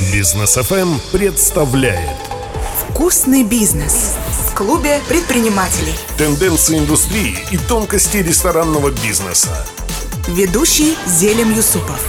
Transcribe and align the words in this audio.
Бизнес 0.00 0.54
ФМ 0.54 1.00
представляет 1.10 2.16
Вкусный 2.88 3.42
бизнес 3.42 4.16
в 4.46 4.54
клубе 4.54 5.00
предпринимателей. 5.08 5.92
тенденции 6.16 6.78
индустрии 6.78 7.34
и 7.50 7.56
тонкости 7.56 8.18
ресторанного 8.18 8.90
бизнеса. 8.90 9.66
Ведущий 10.28 10.94
Зелем 11.04 11.52
Юсупов. 11.52 12.00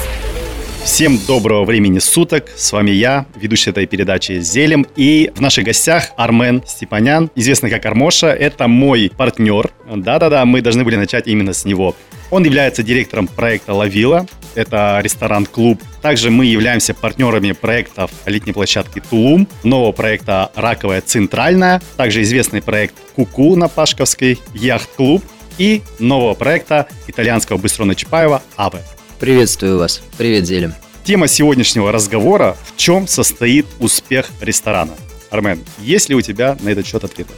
Всем 0.83 1.20
доброго 1.28 1.65
времени 1.65 1.97
суток. 1.97 2.52
С 2.55 2.71
вами 2.71 2.91
я, 2.91 3.25
ведущий 3.36 3.71
этой 3.71 3.88
передачи 3.88 4.39
Зелем. 4.39 4.85
И 4.95 5.31
в 5.35 5.41
наших 5.41 5.65
гостях 5.65 6.11
Армен 6.15 6.63
Степанян, 6.67 7.31
известный 7.33 7.71
как 7.71 7.85
Армоша. 7.87 8.27
Это 8.27 8.67
мой 8.67 9.11
партнер. 9.17 9.71
Да-да-да, 9.93 10.45
мы 10.45 10.61
должны 10.61 10.83
были 10.83 10.95
начать 10.95 11.27
именно 11.27 11.53
с 11.53 11.65
него. 11.65 11.95
Он 12.32 12.43
является 12.43 12.84
директором 12.84 13.27
проекта 13.27 13.73
«Лавила». 13.73 14.27
Это 14.55 15.00
ресторан-клуб. 15.04 15.82
Также 16.02 16.30
мы 16.30 16.45
являемся 16.45 16.94
партнерами 16.94 17.54
проектов 17.54 18.12
летней 18.25 18.53
площадки 18.53 19.02
«Тулум», 19.09 19.48
нового 19.63 19.91
проекта 19.91 20.52
«Раковая 20.55 21.02
Центральная», 21.02 21.81
также 21.98 22.22
известный 22.22 22.62
проект 22.62 22.95
«Куку» 23.16 23.55
на 23.55 23.67
Пашковской, 23.67 24.39
яхт-клуб 24.53 25.23
и 25.58 25.81
нового 25.98 26.36
проекта 26.36 26.88
итальянского 27.08 27.58
быстрона 27.58 27.95
Чапаева 27.95 28.41
«Аве». 28.58 28.84
Приветствую 29.20 29.80
вас. 29.80 30.02
Привет, 30.17 30.45
Зелем. 30.45 30.73
Тема 31.03 31.27
сегодняшнего 31.27 31.91
разговора– 31.91 32.55
в 32.66 32.77
чем 32.77 33.08
состоит 33.08 33.66
успех 33.80 34.30
ресторана? 34.41 34.94
Армен, 35.31 35.59
есть 35.80 36.09
ли 36.09 36.16
у 36.16 36.22
тебя 36.22 36.58
на 36.61 36.70
этот 36.70 36.86
счет 36.86 37.03
ответы? 37.03 37.34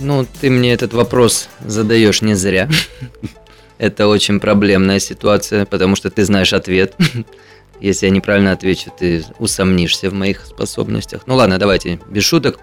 Ну, 0.00 0.26
ты 0.40 0.50
мне 0.50 0.72
этот 0.72 0.92
вопрос 0.92 1.48
задаешь 1.64 2.22
не 2.22 2.34
зря. 2.34 2.68
Это 3.80 4.08
очень 4.08 4.40
проблемная 4.40 4.98
ситуация, 4.98 5.64
потому 5.64 5.96
что 5.96 6.10
ты 6.10 6.26
знаешь 6.26 6.52
ответ. 6.52 6.94
Если 7.80 8.04
я 8.04 8.12
неправильно 8.12 8.52
отвечу, 8.52 8.92
ты 8.96 9.24
усомнишься 9.38 10.10
в 10.10 10.12
моих 10.12 10.44
способностях. 10.44 11.22
Ну 11.24 11.34
ладно, 11.36 11.58
давайте, 11.58 11.98
без 12.10 12.24
шуток. 12.24 12.60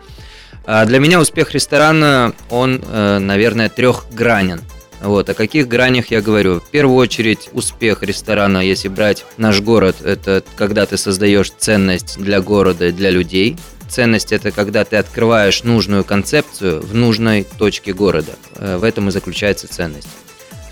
А 0.64 0.86
Для 0.86 1.00
меня 1.00 1.20
успех 1.20 1.54
ресторана, 1.54 2.34
он, 2.52 2.84
э, 2.88 3.18
наверное, 3.18 3.68
трехгранен. 3.68 4.62
Вот, 5.02 5.28
о 5.28 5.34
каких 5.34 5.68
гранях 5.68 6.12
я 6.12 6.22
говорю? 6.22 6.60
В 6.60 6.70
первую 6.70 6.98
очередь, 6.98 7.50
успех 7.52 8.04
ресторана, 8.04 8.60
если 8.60 8.88
брать 8.88 9.26
наш 9.38 9.60
город, 9.62 9.96
это 10.04 10.44
когда 10.56 10.86
ты 10.86 10.98
создаешь 10.98 11.52
ценность 11.58 12.20
для 12.20 12.42
города 12.42 12.92
для 12.92 13.10
людей. 13.10 13.58
Ценность– 13.90 14.32
это 14.34 14.52
когда 14.52 14.86
ты 14.86 14.98
открываешь 14.98 15.64
нужную 15.64 16.04
концепцию 16.04 16.82
в 16.82 16.94
нужной 16.94 17.48
точке 17.58 17.94
города. 17.94 18.34
Э, 18.54 18.78
В 18.78 18.84
этом 18.84 19.08
и 19.08 19.12
заключается 19.12 19.68
ценность. 19.68 20.10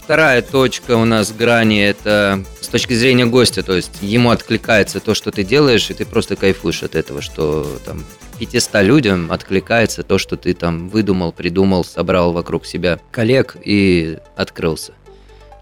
Вторая 0.05 0.43
точка 0.43 0.97
у 0.97 1.03
нас 1.03 1.31
грани– 1.31 1.83
это 1.83 2.43
с 2.61 2.67
точки 2.67 2.93
зрения 2.93 3.25
гостя, 3.25 3.63
то 3.63 3.75
есть 3.75 3.89
ему 4.01 4.29
откликается 4.29 4.99
то, 4.99 5.15
что 5.15 5.31
ты 5.31 5.43
делаешь, 5.43 5.89
и 5.89 5.95
ты 5.95 6.05
просто 6.05 6.35
кайфуешь 6.35 6.83
от 6.83 6.93
этого, 6.93 7.23
что 7.23 7.67
там 7.83 8.05
500 8.37 8.83
людям 8.83 9.31
откликается 9.31 10.03
то, 10.03 10.19
что 10.19 10.37
ты 10.37 10.53
там 10.53 10.89
выдумал, 10.89 11.31
придумал, 11.31 11.83
собрал 11.83 12.33
вокруг 12.33 12.67
себя 12.67 12.99
коллег 13.09 13.57
и 13.65 14.19
открылся. 14.35 14.93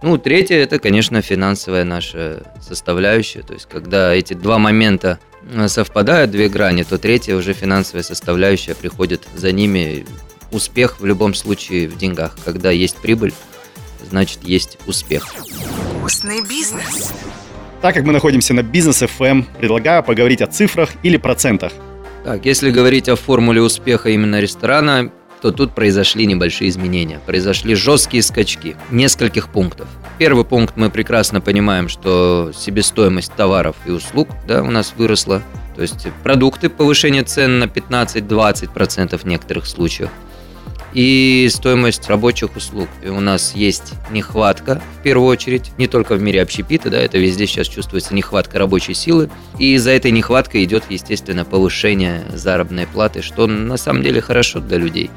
Ну, 0.01 0.17
третье– 0.17 0.55
это, 0.57 0.77
конечно, 0.77 1.21
финансовая 1.21 1.85
наша 1.85 2.43
составляющая, 2.61 3.43
то 3.43 3.53
есть 3.53 3.69
когда 3.71 4.13
эти 4.13 4.33
два 4.33 4.57
момента 4.57 5.19
э, 5.53 5.69
совпадают, 5.69 6.31
две 6.31 6.49
грани, 6.49 6.83
то 6.83 6.97
третья 6.97 7.37
уже 7.37 7.53
финансовая 7.53 8.03
составляющая 8.03 8.75
приходит 8.75 9.25
за 9.35 9.53
ними. 9.53 10.05
Успех 10.51 10.99
в 10.99 11.05
любом 11.05 11.33
случае 11.33 11.87
в 11.87 11.97
деньгах. 11.97 12.37
Когда 12.43 12.69
есть 12.69 12.97
прибыль, 12.97 13.33
значит 14.13 14.43
есть 14.43 14.77
успех. 14.85 15.25
Вкусный 15.97 16.41
бизнес. 16.47 17.11
Так 17.81 17.95
как 17.95 18.03
мы 18.03 18.13
находимся 18.13 18.53
на 18.53 18.61
Бизнес 18.61 19.01
FM, 19.01 19.43
предлагаю 19.57 20.03
поговорить 20.03 20.39
о 20.43 20.45
цифрах 20.45 20.91
или 21.01 21.17
процентах. 21.17 21.73
Так, 22.23 22.45
если 22.45 22.69
говорить 22.69 23.09
о 23.09 23.15
формуле 23.15 23.59
успеха 23.59 24.09
именно 24.09 24.39
ресторана, 24.39 25.11
то 25.41 25.51
тут 25.51 25.73
произошли 25.73 26.27
небольшие 26.27 26.69
изменения. 26.69 27.21
Произошли 27.25 27.73
жесткие 27.73 28.21
скачки 28.21 28.75
нескольких 28.91 29.49
пунктов. 29.49 29.87
Первый 30.19 30.45
пункт 30.45 30.77
мы 30.77 30.91
прекрасно 30.91 31.41
понимаем, 31.41 31.89
что 31.89 32.51
себестоимость 32.55 33.33
товаров 33.33 33.75
и 33.87 33.89
услуг 33.89 34.29
да, 34.47 34.61
у 34.61 34.69
нас 34.69 34.93
выросла. 34.95 35.41
То 35.75 35.81
есть 35.81 36.07
продукты, 36.21 36.69
повышение 36.69 37.23
цен 37.23 37.57
на 37.57 37.63
15-20% 37.63 39.17
в 39.17 39.25
некоторых 39.25 39.65
случаях. 39.65 40.11
И 40.93 41.49
стоимость 41.51 42.07
рабочих 42.07 42.55
услуг. 42.55 42.87
И 43.03 43.09
у 43.09 43.19
нас 43.19 43.55
есть 43.55 43.93
нехватка, 44.11 44.81
в 44.99 45.03
первую 45.03 45.27
очередь, 45.27 45.71
не 45.77 45.87
только 45.87 46.15
в 46.15 46.21
мире 46.21 46.41
общепита, 46.41 46.89
да, 46.89 46.99
это 46.99 47.17
везде 47.17 47.47
сейчас 47.47 47.67
чувствуется 47.67 48.13
нехватка 48.13 48.59
рабочей 48.59 48.93
силы. 48.93 49.29
И 49.57 49.73
из-за 49.73 49.91
этой 49.91 50.11
нехватки 50.11 50.63
идет, 50.63 50.83
естественно, 50.89 51.45
повышение 51.45 52.25
заработной 52.33 52.85
платы, 52.85 53.21
что 53.21 53.47
на 53.47 53.77
самом 53.77 54.03
деле 54.03 54.21
хорошо 54.21 54.59
для 54.59 54.77
людей. 54.77 55.09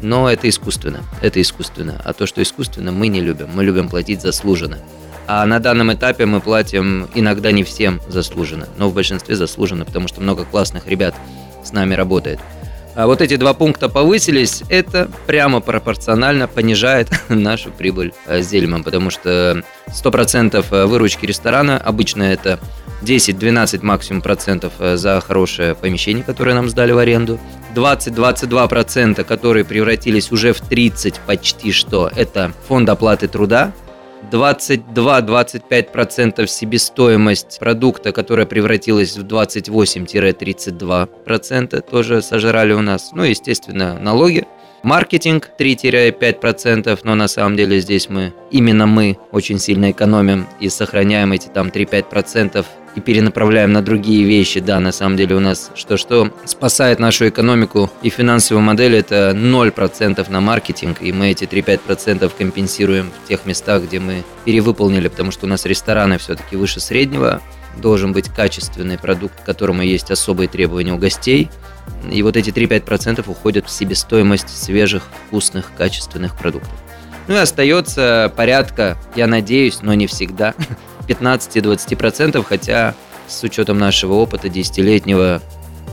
Но 0.00 0.30
это 0.30 0.48
искусственно, 0.48 1.00
это 1.22 1.40
искусственно. 1.40 2.00
А 2.04 2.12
то, 2.12 2.26
что 2.26 2.42
искусственно, 2.42 2.92
мы 2.92 3.08
не 3.08 3.20
любим. 3.20 3.48
Мы 3.54 3.64
любим 3.64 3.88
платить 3.88 4.20
заслуженно. 4.20 4.78
А 5.26 5.44
на 5.44 5.58
данном 5.58 5.92
этапе 5.92 6.24
мы 6.26 6.40
платим 6.40 7.08
иногда 7.14 7.50
не 7.50 7.64
всем 7.64 8.00
заслуженно, 8.08 8.68
но 8.78 8.88
в 8.88 8.94
большинстве 8.94 9.34
заслуженно, 9.34 9.84
потому 9.84 10.06
что 10.06 10.20
много 10.20 10.44
классных 10.44 10.86
ребят 10.86 11.16
с 11.64 11.72
нами 11.72 11.94
работает. 11.94 12.38
А 12.96 13.06
вот 13.06 13.20
эти 13.20 13.36
два 13.36 13.52
пункта 13.52 13.90
повысились, 13.90 14.62
это 14.70 15.10
прямо 15.26 15.60
пропорционально 15.60 16.48
понижает 16.48 17.10
нашу 17.28 17.70
прибыль 17.70 18.14
э, 18.26 18.42
с 18.42 18.48
Зельмом, 18.48 18.82
потому 18.84 19.10
что 19.10 19.62
100% 19.88 20.86
выручки 20.86 21.26
ресторана 21.26 21.76
обычно 21.76 22.22
это 22.22 22.58
10-12 23.02 23.84
максимум 23.84 24.22
процентов 24.22 24.72
э, 24.78 24.96
за 24.96 25.20
хорошее 25.20 25.74
помещение, 25.74 26.24
которое 26.24 26.54
нам 26.54 26.70
сдали 26.70 26.92
в 26.92 26.98
аренду. 26.98 27.38
20-22 27.74 28.68
процента, 28.68 29.24
которые 29.24 29.66
превратились 29.66 30.32
уже 30.32 30.54
в 30.54 30.62
30 30.62 31.20
почти 31.26 31.72
что, 31.72 32.10
это 32.16 32.52
фонд 32.66 32.88
оплаты 32.88 33.28
труда. 33.28 33.74
22-25% 34.30 36.46
себестоимость 36.46 37.58
продукта, 37.58 38.12
которая 38.12 38.46
превратилась 38.46 39.16
в 39.16 39.24
28-32%, 39.24 41.80
тоже 41.82 42.22
сожрали 42.22 42.72
у 42.72 42.82
нас. 42.82 43.10
Ну, 43.12 43.24
естественно, 43.24 43.98
налоги. 43.98 44.46
Маркетинг 44.86 45.50
3-5%, 45.58 47.00
но 47.02 47.16
на 47.16 47.26
самом 47.26 47.56
деле 47.56 47.80
здесь 47.80 48.08
мы, 48.08 48.32
именно 48.52 48.86
мы, 48.86 49.18
очень 49.32 49.58
сильно 49.58 49.90
экономим 49.90 50.46
и 50.60 50.68
сохраняем 50.68 51.32
эти 51.32 51.48
там 51.48 51.70
3-5% 51.70 52.64
и 52.94 53.00
перенаправляем 53.00 53.72
на 53.72 53.82
другие 53.82 54.22
вещи. 54.22 54.60
Да, 54.60 54.78
на 54.78 54.92
самом 54.92 55.16
деле 55.16 55.34
у 55.34 55.40
нас 55.40 55.72
что-что 55.74 56.30
спасает 56.44 57.00
нашу 57.00 57.28
экономику 57.28 57.90
и 58.02 58.10
финансовую 58.10 58.62
модель 58.62 58.94
это 58.94 59.32
0% 59.34 60.30
на 60.30 60.40
маркетинг, 60.40 60.98
и 61.00 61.12
мы 61.12 61.32
эти 61.32 61.46
3-5% 61.46 62.30
компенсируем 62.38 63.10
в 63.24 63.28
тех 63.28 63.44
местах, 63.44 63.82
где 63.82 63.98
мы 63.98 64.22
перевыполнили, 64.44 65.08
потому 65.08 65.32
что 65.32 65.46
у 65.46 65.48
нас 65.48 65.66
рестораны 65.66 66.18
все-таки 66.18 66.54
выше 66.54 66.78
среднего, 66.78 67.42
должен 67.76 68.12
быть 68.12 68.28
качественный 68.28 68.98
продукт, 68.98 69.40
к 69.40 69.44
которому 69.44 69.82
есть 69.82 70.12
особые 70.12 70.48
требования 70.48 70.92
у 70.92 70.98
гостей. 70.98 71.50
И 72.10 72.22
вот 72.22 72.36
эти 72.36 72.50
3-5% 72.50 73.28
уходят 73.28 73.66
в 73.66 73.70
себестоимость 73.70 74.48
свежих, 74.48 75.04
вкусных, 75.26 75.72
качественных 75.76 76.36
продуктов. 76.36 76.72
Ну 77.28 77.34
и 77.34 77.38
остается 77.38 78.32
порядка, 78.36 78.96
я 79.16 79.26
надеюсь, 79.26 79.80
но 79.82 79.94
не 79.94 80.06
всегда, 80.06 80.54
15-20%, 81.08 82.44
хотя 82.44 82.94
с 83.26 83.42
учетом 83.42 83.78
нашего 83.78 84.14
опыта 84.14 84.48
десятилетнего 84.48 85.42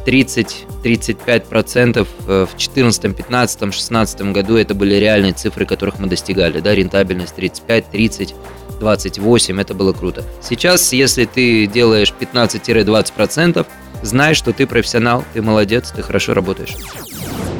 30-35% 0.05 2.07
в 2.27 2.49
14, 2.57 3.15
15, 3.15 3.73
16 3.73 4.21
году 4.33 4.57
это 4.57 4.75
были 4.75 4.95
реальные 4.95 5.31
цифры, 5.33 5.65
которых 5.65 5.99
мы 5.99 6.07
достигали. 6.07 6.59
Да, 6.59 6.75
рентабельность 6.75 7.35
35, 7.35 7.89
30, 7.89 8.35
28, 8.79 9.61
это 9.61 9.73
было 9.73 9.93
круто. 9.93 10.23
Сейчас, 10.41 10.93
если 10.93 11.25
ты 11.25 11.67
делаешь 11.67 12.13
15-20%, 12.19 13.65
знай, 14.03 14.35
что 14.35 14.53
ты 14.53 14.67
профессионал, 14.67 15.23
ты 15.33 15.41
молодец, 15.41 15.91
ты 15.91 16.01
хорошо 16.01 16.33
работаешь. 16.33 16.75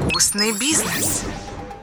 Вкусный 0.09 0.51
бизнес. 0.51 1.23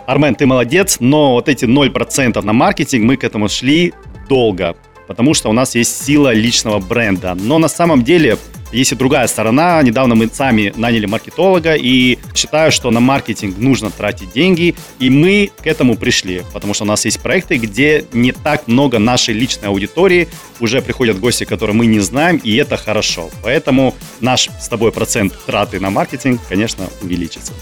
Армен, 0.07 0.35
ты 0.35 0.47
молодец, 0.47 0.99
но 1.01 1.33
вот 1.33 1.49
эти 1.49 1.65
0% 1.65 2.43
на 2.43 2.53
маркетинг, 2.53 3.05
мы 3.05 3.17
к 3.17 3.25
этому 3.25 3.49
шли 3.49 3.93
долго, 4.29 4.77
потому 5.07 5.35
что 5.35 5.51
у 5.51 5.53
нас 5.53 5.75
есть 5.75 6.05
сила 6.05 6.33
личного 6.33 6.79
бренда. 6.79 7.35
Но 7.35 7.59
на 7.59 7.69
самом 7.69 8.03
деле 8.05 8.39
есть 8.73 8.93
и 8.93 8.95
другая 8.95 9.27
сторона. 9.27 9.83
Недавно 9.83 10.15
мы 10.15 10.29
сами 10.33 10.73
наняли 10.77 11.07
маркетолога 11.07 11.75
и 11.75 12.19
считаю, 12.35 12.73
что 12.73 12.91
на 12.91 13.01
маркетинг 13.01 13.59
нужно 13.59 13.91
тратить 13.91 14.33
деньги. 14.33 14.75
И 14.99 15.11
мы 15.11 15.51
к 15.63 15.67
этому 15.67 15.97
пришли, 15.97 16.43
потому 16.53 16.75
что 16.75 16.85
у 16.85 16.87
нас 16.87 17.05
есть 17.05 17.21
проекты, 17.21 17.57
где 17.57 18.05
не 18.13 18.33
так 18.33 18.69
много 18.69 18.99
нашей 18.99 19.35
личной 19.35 19.69
аудитории. 19.69 20.29
Уже 20.61 20.83
приходят 20.83 21.19
гости, 21.19 21.45
которые 21.45 21.75
мы 21.75 21.87
не 21.87 22.01
знаем, 22.01 22.41
и 22.43 22.55
это 22.57 22.77
хорошо. 22.77 23.31
Поэтому 23.43 23.95
наш 24.21 24.49
с 24.61 24.69
тобой 24.69 24.93
процент 24.93 25.35
траты 25.47 25.81
на 25.81 25.91
маркетинг, 25.91 26.41
конечно, 26.49 26.89
увеличится. 27.03 27.53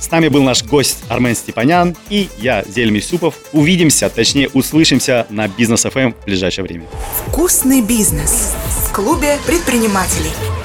С 0.00 0.10
нами 0.10 0.28
был 0.28 0.42
наш 0.42 0.64
гость 0.64 1.04
Армен 1.08 1.36
Степанян 1.36 1.94
и 2.08 2.28
я, 2.38 2.64
Зелем 2.66 2.94
Юсупов. 2.94 3.34
Увидимся, 3.52 4.08
точнее 4.08 4.48
услышимся 4.48 5.26
на 5.28 5.46
Бизнес 5.46 5.82
ФМ 5.82 6.12
в 6.12 6.24
ближайшее 6.24 6.64
время. 6.64 6.86
Вкусный 7.28 7.82
бизнес 7.82 8.54
клубе 9.00 9.38
предпринимателей. 9.46 10.59